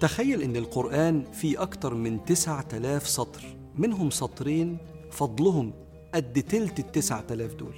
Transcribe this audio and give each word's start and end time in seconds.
تخيل 0.00 0.42
إن 0.42 0.56
القرآن 0.56 1.24
فيه 1.32 1.62
أكتر 1.62 1.94
من 1.94 2.24
تسعة 2.24 2.68
آلاف 2.72 3.08
سطر 3.08 3.42
منهم 3.74 4.10
سطرين 4.10 4.78
فضلهم 5.10 5.72
قد 6.14 6.42
تلت 6.42 6.78
التسعة 6.78 7.24
آلاف 7.30 7.54
دول. 7.54 7.74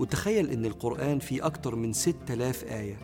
وتخيل 0.00 0.50
إن 0.50 0.64
القرآن 0.64 1.18
فيه 1.18 1.46
أكتر 1.46 1.74
من 1.74 1.92
ستة 1.92 2.32
آلاف 2.34 2.64
آية 2.64 2.96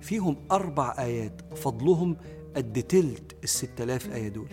فيهم 0.00 0.36
أربع 0.52 0.94
آيات 0.98 1.40
فضلهم 1.56 2.16
قد 2.56 2.82
تلت 2.82 3.36
الستة 3.44 3.84
آلاف 3.84 4.12
آية 4.12 4.28
دول. 4.28 4.48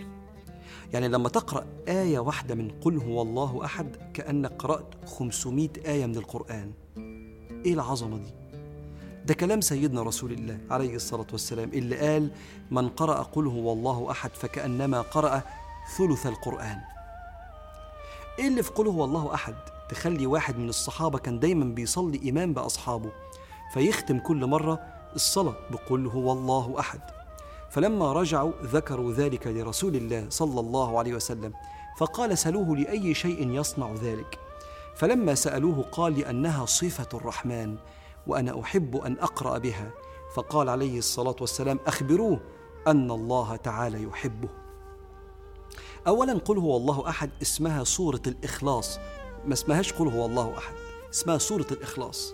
يعني 0.93 1.07
لما 1.07 1.29
تقرأ 1.29 1.65
آية 1.88 2.20
واحدة 2.20 2.55
من 2.55 2.70
قل 2.70 2.98
هو 2.98 3.21
الله 3.21 3.65
أحد 3.65 3.95
كأنك 4.13 4.51
قرأت 4.51 5.05
500 5.05 5.70
آية 5.85 6.05
من 6.05 6.15
القرآن. 6.15 6.71
إيه 7.65 7.73
العظمة 7.73 8.17
دي؟ 8.17 8.42
ده 9.26 9.34
كلام 9.34 9.62
سيدنا 9.62 10.04
رسول 10.04 10.32
الله 10.32 10.58
عليه 10.72 10.95
الصلاة 10.95 11.27
والسلام 11.32 11.70
اللي 11.70 11.98
قال 11.98 12.32
من 12.72 12.90
قرأ 12.90 13.22
قل 13.22 13.48
هو 13.48 13.73
الله 13.73 14.12
أحد 14.12 14.30
فكأنما 14.34 15.02
قرأ 15.02 15.41
ثلث 15.98 16.27
القرآن. 16.27 16.77
إيه 18.40 18.48
اللي 18.48 18.63
في 18.63 18.72
قل 18.72 18.88
هو 18.88 19.04
الله 19.04 19.34
أحد؟ 19.34 19.55
تخلي 19.90 20.27
واحد 20.27 20.58
من 20.58 20.70
الصحابة 20.70 21.20
كان 21.20 21.40
دايما 21.40 21.66
بيصلي 21.66 22.30
إمام 22.30 22.54
بأصحابه 22.54 23.12
فيختم 23.73 24.20
كل 24.20 24.46
مرة 24.46 24.80
الصلاة 25.16 25.55
بقل 25.71 26.08
هو 26.08 26.32
الله 26.32 26.76
أحد. 26.80 27.02
فلما 27.70 28.13
رجعوا 28.13 28.52
ذكروا 28.63 29.13
ذلك 29.13 29.48
لرسول 29.48 29.96
الله 29.96 30.26
صلى 30.30 30.60
الله 30.60 30.99
عليه 30.99 31.13
وسلم 31.13 31.54
فقال 31.98 32.37
سلوه 32.37 32.77
لأي 32.77 33.13
شيء 33.13 33.52
يصنع 33.52 33.93
ذلك. 33.93 34.40
فلما 34.96 35.35
سألوه 35.35 35.85
قال 35.91 36.20
لأنها 36.20 36.65
صفة 36.65 37.08
الرحمن. 37.13 37.76
وأنا 38.27 38.62
أحب 38.62 38.96
أن 38.96 39.18
أقرأ 39.20 39.57
بها. 39.57 39.91
فقال 40.35 40.70
عليه 40.70 40.98
الصلاة 40.98 41.35
والسلام 41.41 41.79
أخبروه 41.88 42.40
أن 42.88 43.12
الله 43.12 43.55
تعالى 43.55 44.04
يحبه. 44.04 44.49
أولا 46.07 46.34
قل 46.34 46.57
هو 46.57 46.77
الله 46.77 47.10
أحد 47.10 47.30
اسمها 47.41 47.84
سورة 47.84 48.21
الإخلاص. 48.27 48.99
ما 49.46 49.54
اسمهاش 49.54 49.93
قل 49.93 50.07
هو 50.07 50.26
الله 50.26 50.57
أحد 50.57 50.74
اسمها 51.13 51.38
سورة 51.38 51.68
الإخلاص. 51.71 52.34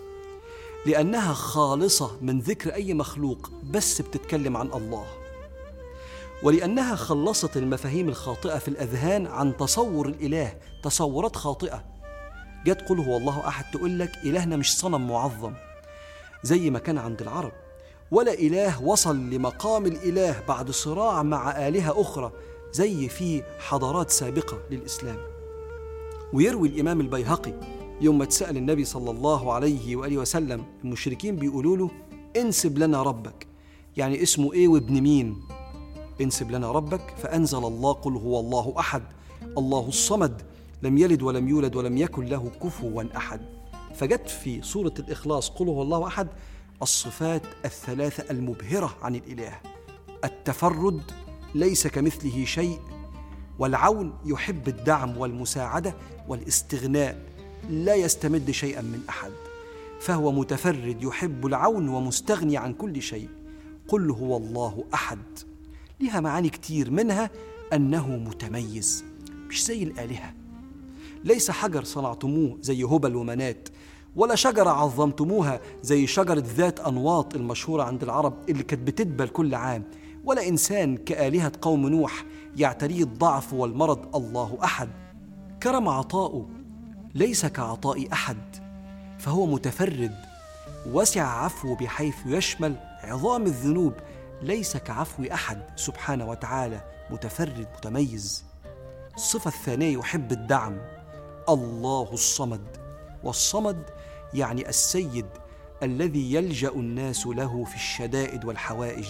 لأنها 0.86 1.32
خالصة 1.32 2.16
من 2.22 2.40
ذكر 2.40 2.74
أي 2.74 2.94
مخلوق 2.94 3.50
بس 3.70 4.02
بتتكلم 4.02 4.56
عن 4.56 4.72
الله. 4.72 5.06
ولأنها 6.42 6.96
خلصت 6.96 7.56
المفاهيم 7.56 8.08
الخاطئة 8.08 8.58
في 8.58 8.68
الأذهان 8.68 9.26
عن 9.26 9.56
تصور 9.56 10.08
الإله 10.08 10.58
تصورات 10.82 11.36
خاطئة. 11.36 11.84
جت 12.66 12.88
قل 12.88 12.98
هو 13.00 13.16
الله 13.16 13.48
أحد 13.48 13.64
تقول 13.70 13.98
لك 13.98 14.12
إلهنا 14.24 14.56
مش 14.56 14.78
صنم 14.78 15.08
معظم. 15.08 15.54
زي 16.42 16.70
ما 16.70 16.78
كان 16.78 16.98
عند 16.98 17.22
العرب. 17.22 17.52
ولا 18.10 18.32
إله 18.32 18.82
وصل 18.82 19.30
لمقام 19.30 19.86
الإله 19.86 20.42
بعد 20.48 20.70
صراع 20.70 21.22
مع 21.22 21.68
آلهة 21.68 22.00
أخرى 22.00 22.32
زي 22.72 23.08
في 23.08 23.42
حضارات 23.58 24.10
سابقة 24.10 24.58
للإسلام. 24.70 25.18
ويروي 26.32 26.68
الإمام 26.68 27.00
البيهقي 27.00 27.52
يوم 28.00 28.18
ما 28.18 28.24
تسأل 28.24 28.56
النبي 28.56 28.84
صلى 28.84 29.10
الله 29.10 29.52
عليه 29.52 29.96
وآله 29.96 30.18
وسلم 30.18 30.64
المشركين 30.84 31.36
بيقولوا 31.36 31.76
له 31.76 31.90
انسب 32.36 32.78
لنا 32.78 33.02
ربك. 33.02 33.46
يعني 33.96 34.22
اسمه 34.22 34.52
إيه 34.52 34.68
وابن 34.68 35.00
مين؟ 35.00 35.42
انسب 36.20 36.50
لنا 36.50 36.72
ربك 36.72 37.14
فأنزل 37.22 37.64
الله 37.64 37.92
قل 37.92 38.16
هو 38.16 38.40
الله 38.40 38.74
أحد. 38.78 39.02
الله 39.58 39.88
الصمد 39.88 40.42
لم 40.82 40.98
يلد 40.98 41.22
ولم 41.22 41.48
يولد 41.48 41.76
ولم 41.76 41.96
يكن 41.96 42.24
له 42.24 42.50
كفوا 42.62 43.04
أحد. 43.16 43.40
فجت 43.94 44.28
في 44.28 44.62
سورة 44.62 44.94
الإخلاص 44.98 45.50
قل 45.50 45.68
هو 45.68 45.82
الله 45.82 46.06
أحد 46.06 46.28
الصفات 46.82 47.42
الثلاثة 47.64 48.30
المبهرة 48.30 48.96
عن 49.02 49.14
الإله. 49.14 49.60
التفرد 50.24 51.00
ليس 51.54 51.86
كمثله 51.86 52.44
شيء 52.44 52.78
والعون 53.58 54.12
يحب 54.24 54.68
الدعم 54.68 55.16
والمساعدة 55.16 55.94
والاستغناء 56.28 57.22
لا 57.70 57.94
يستمد 57.94 58.50
شيئا 58.50 58.82
من 58.82 59.00
أحد. 59.08 59.30
فهو 60.00 60.32
متفرد 60.32 61.02
يحب 61.02 61.46
العون 61.46 61.88
ومستغني 61.88 62.56
عن 62.56 62.72
كل 62.72 63.02
شيء. 63.02 63.28
قل 63.88 64.10
هو 64.10 64.36
الله 64.36 64.84
أحد. 64.94 65.18
لها 66.00 66.20
معاني 66.20 66.48
كتير 66.48 66.90
منها 66.90 67.30
أنه 67.72 68.08
متميز. 68.08 69.04
مش 69.48 69.64
زي 69.64 69.82
الآلهة. 69.82 70.34
ليس 71.24 71.50
حجر 71.50 71.84
صنعتموه 71.84 72.58
زي 72.60 72.84
هبل 72.84 73.16
ومنات. 73.16 73.68
ولا 74.16 74.34
شجرة 74.34 74.70
عظمتموها 74.70 75.60
زي 75.82 76.06
شجرة 76.06 76.44
ذات 76.56 76.80
أنواط 76.80 77.34
المشهورة 77.34 77.82
عند 77.82 78.02
العرب 78.02 78.34
اللي 78.48 78.62
كانت 78.62 78.86
بتدبل 78.86 79.28
كل 79.28 79.54
عام. 79.54 79.84
ولا 80.24 80.48
إنسان 80.48 80.96
كآلهة 80.96 81.52
قوم 81.62 81.88
نوح 81.88 82.24
يعتريه 82.56 83.02
الضعف 83.02 83.52
والمرض 83.52 84.16
الله 84.16 84.58
أحد. 84.64 84.88
كرم 85.62 85.88
عطاؤه 85.88 86.48
ليس 87.14 87.46
كعطاء 87.46 88.12
أحد 88.12 88.56
فهو 89.18 89.46
متفرد. 89.46 90.14
وسع 90.92 91.44
عفوه 91.44 91.76
بحيث 91.76 92.14
يشمل 92.26 92.76
عظام 93.02 93.46
الذنوب 93.46 93.92
ليس 94.42 94.76
كعفو 94.76 95.24
أحد. 95.32 95.62
سبحانه 95.76 96.30
وتعالى 96.30 96.80
متفرد 97.10 97.66
متميز. 97.76 98.44
الصفة 99.16 99.48
الثانية 99.48 99.98
يحب 99.98 100.32
الدعم 100.32 100.78
الله 101.48 102.08
الصمد. 102.12 102.89
والصمد 103.24 103.90
يعني 104.34 104.68
السيد 104.68 105.26
الذي 105.82 106.34
يلجأ 106.34 106.68
الناس 106.68 107.26
له 107.26 107.64
في 107.64 107.74
الشدائد 107.74 108.44
والحوائج. 108.44 109.08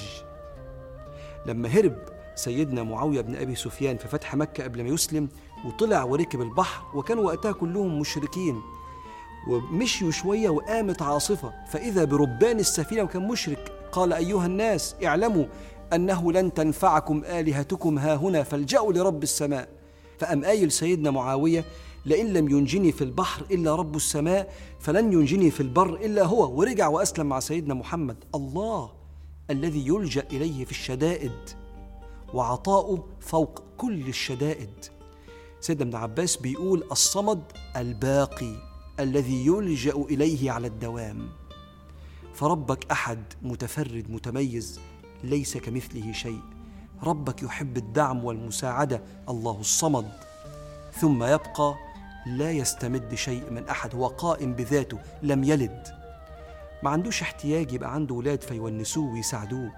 لما 1.46 1.68
هرب 1.68 1.96
سيدنا 2.34 2.82
معاوية 2.82 3.20
بن 3.20 3.36
أبي 3.36 3.54
سفيان 3.54 3.96
في 3.96 4.08
فتح 4.08 4.34
مكة 4.34 4.64
قبل 4.64 4.82
ما 4.82 4.88
يسلم 4.88 5.28
وطلع 5.66 6.04
وركب 6.04 6.40
البحر 6.40 6.98
وكانوا 6.98 7.24
وقتها 7.24 7.52
كلهم 7.52 8.00
مشركين. 8.00 8.60
ومشيوا 9.48 10.10
شوية 10.10 10.50
وقامت 10.50 11.02
عاصفة 11.02 11.52
فإذا 11.68 12.04
بربان 12.04 12.58
السفينة 12.58 13.02
وكان 13.02 13.28
مشرك 13.28 13.72
قال 13.92 14.12
أيها 14.12 14.46
الناس 14.46 14.96
اعلموا 15.04 15.44
أنه 15.92 16.32
لن 16.32 16.54
تنفعكم 16.54 17.24
آلهتكم 17.24 17.98
ها 17.98 18.14
هنا 18.14 18.42
فالجأوا 18.42 18.92
لرب 18.92 19.22
السماء. 19.22 19.68
فأم 20.18 20.44
قايل 20.44 20.72
سيدنا 20.72 21.10
معاوية 21.10 21.64
لئن 22.06 22.32
لم 22.32 22.48
ينجني 22.48 22.92
في 22.92 23.04
البحر 23.04 23.46
إلا 23.50 23.74
رب 23.74 23.96
السماء 23.96 24.54
فلن 24.78 25.12
ينجني 25.12 25.50
في 25.50 25.60
البر 25.60 25.94
إلا 25.94 26.24
هو. 26.24 26.58
ورجع 26.58 26.88
وأسلم 26.88 27.26
مع 27.26 27.40
سيدنا 27.40 27.74
محمد. 27.74 28.24
الله 28.34 28.92
الذي 29.50 29.86
يلجأ 29.86 30.26
إليه 30.32 30.64
في 30.64 30.70
الشدائد 30.70 31.50
وعطاؤه 32.34 33.08
فوق 33.20 33.62
كل 33.78 34.08
الشدائد. 34.08 34.70
سيدنا 35.60 35.84
ابن 35.84 35.96
عباس 35.96 36.36
بيقول 36.36 36.84
الصمد 36.92 37.42
الباقي 37.76 38.54
الذي 39.00 39.46
يلجأ 39.46 39.92
إليه 39.92 40.50
على 40.50 40.66
الدوام. 40.66 41.28
فربك 42.34 42.90
أحد 42.90 43.22
متفرد 43.42 44.10
متميز 44.10 44.80
ليس 45.24 45.56
كمثله 45.56 46.12
شيء. 46.12 46.40
ربك 47.02 47.42
يحب 47.42 47.76
الدعم 47.76 48.24
والمساعدة. 48.24 49.02
الله 49.28 49.60
الصمد. 49.60 50.10
ثم 51.00 51.24
يبقى 51.24 51.74
لا 52.38 52.50
يستمد 52.50 53.14
شيء 53.14 53.50
من 53.50 53.68
أحد 53.68 53.94
هو 53.94 54.06
قائم 54.06 54.54
بذاته 54.54 54.98
لم 55.22 55.44
يلد. 55.44 55.88
ما 56.82 56.90
عندوش 56.90 57.22
احتياج 57.22 57.72
يبقى 57.72 57.94
عنده 57.94 58.14
ولاد 58.14 58.42
فيونسوه 58.42 59.12
ويساعدوه. 59.12 59.72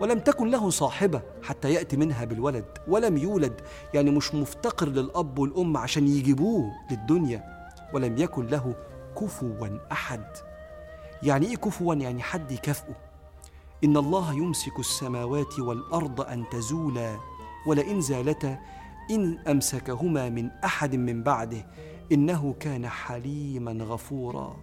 ولم 0.00 0.18
تكن 0.18 0.50
له 0.50 0.70
صاحبة 0.70 1.22
حتى 1.42 1.72
يأتي 1.72 1.96
منها 1.96 2.24
بالولد. 2.24 2.64
ولم 2.88 3.16
يولد 3.16 3.60
يعني 3.94 4.10
مش 4.10 4.34
مفتقر 4.34 4.88
للأب 4.88 5.38
والأم 5.38 5.76
عشان 5.76 6.08
يجيبوه 6.08 6.72
للدنيا. 6.90 7.68
ولم 7.94 8.18
يكن 8.18 8.46
له 8.46 8.74
كفوا 9.20 9.68
أحد. 9.92 10.26
يعني 11.22 11.46
إيه 11.46 11.56
كفوا؟ 11.56 11.94
يعني 11.94 12.22
حد 12.22 12.52
يكافئه. 12.52 12.96
إن 13.84 13.96
الله 13.96 14.34
يمسك 14.34 14.78
السماوات 14.78 15.58
والأرض 15.58 16.20
أن 16.20 16.44
تزولا 16.50 17.16
ولئن 17.66 18.00
زالتا 18.00 18.58
إن 19.10 19.38
أمسكهما 19.38 20.28
من 20.28 20.50
أحد 20.64 20.94
من 20.94 21.22
بعده 21.22 21.66
إنه 22.12 22.54
كان 22.60 22.88
حليما 22.88 23.84
غفورا. 23.84 24.56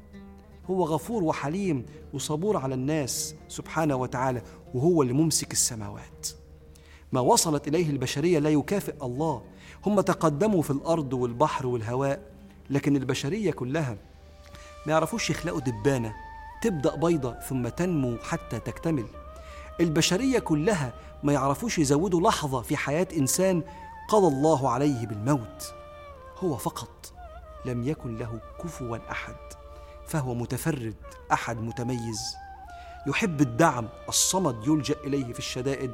هو 0.69 0.83
غفور 0.85 1.23
وحليم 1.23 1.85
وصبور 2.13 2.57
على 2.57 2.75
الناس 2.75 3.35
سبحانه 3.47 3.95
وتعالى 3.95 4.41
وهو 4.73 5.01
اللي 5.01 5.13
ممسك 5.13 5.51
السماوات. 5.51 6.27
ما 7.11 7.19
وصلت 7.19 7.67
إليه 7.67 7.89
البشرية 7.89 8.39
لا 8.39 8.49
يكافئ 8.49 9.05
الله. 9.05 9.41
هم 9.85 10.01
تقدموا 10.01 10.61
في 10.61 10.71
الأرض 10.71 11.13
والبحر 11.13 11.67
والهواء 11.67 12.21
لكن 12.69 12.95
البشرية 12.95 13.51
كلها 13.51 13.97
ما 14.85 14.91
يعرفوش 14.91 15.29
يخلقوا 15.29 15.59
دبانة 15.59 16.13
تبدأ 16.61 16.95
بيضة 16.95 17.39
ثم 17.39 17.67
تنمو 17.67 18.17
حتى 18.17 18.59
تكتمل. 18.59 19.05
البشرية 19.79 20.39
كلها 20.39 20.93
ما 21.23 21.33
يعرفوش 21.33 21.79
يزودوا 21.79 22.21
لحظة 22.21 22.61
في 22.61 22.77
حياة 22.77 23.07
إنسان 23.17 23.63
قضى 24.09 24.27
الله 24.27 24.69
عليه 24.69 25.07
بالموت. 25.07 25.73
هو 26.37 26.57
فقط 26.57 27.13
لم 27.65 27.87
يكن 27.87 28.17
له 28.17 28.41
كفوا 28.63 29.11
أحد 29.11 29.35
فهو 30.07 30.33
متفرد 30.33 30.95
أحد 31.31 31.61
متميز. 31.61 32.35
يحب 33.07 33.41
الدعم 33.41 33.89
الصمد 34.09 34.67
يلجأ 34.67 34.95
إليه 35.03 35.33
في 35.33 35.39
الشدائد 35.39 35.91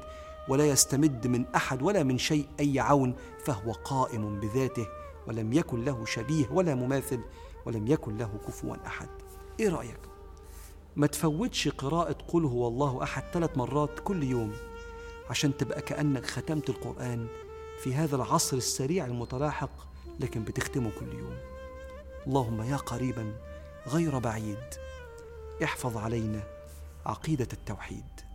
ولا 0.50 0.66
يستمد 0.66 1.28
من 1.28 1.46
أحد 1.56 1.82
ولا 1.82 2.04
من 2.04 2.18
شيء 2.18 2.48
أي 2.60 2.80
عون 2.80 3.16
فهو 3.46 3.72
قائم 3.72 4.40
بذاته 4.40 4.88
ولم 5.28 5.54
يكن 5.54 5.86
له 5.86 6.06
شبيه 6.06 6.50
ولا 6.52 6.76
مماثل 6.76 7.20
ولم 7.66 7.88
يكن 7.88 8.18
له 8.18 8.30
كفوا 8.48 8.76
أحد. 8.88 9.10
إيه 9.60 9.70
رأيك؟ 9.70 10.00
ما 10.96 11.08
تفوتش 11.08 11.68
قراءة 11.68 12.16
قل 12.28 12.46
هو 12.46 12.68
الله 12.68 13.04
أحد 13.04 13.24
ثلاث 13.34 13.58
مرات 13.58 14.00
كل 14.00 14.24
يوم 14.24 14.54
عشان 15.30 15.58
تبقى 15.58 15.82
كأنك 15.82 16.26
ختمت 16.26 16.70
القرآن 16.70 17.28
في 17.84 17.96
هذا 17.96 18.16
العصر 18.16 18.58
السريع 18.58 19.06
المتلاحق 19.06 19.70
لكن 20.20 20.44
بتختمه 20.44 20.92
كل 21.00 21.14
يوم. 21.20 21.38
اللهم 22.28 22.62
يا 22.62 22.76
قريبا 22.76 23.34
غير 23.88 24.20
بعيد 24.20 24.64
احفظ 25.64 25.98
علينا 25.98 26.44
عقيدة 27.06 27.48
التوحيد. 27.54 28.29